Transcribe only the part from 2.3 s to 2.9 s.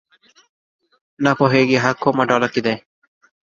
کې دی.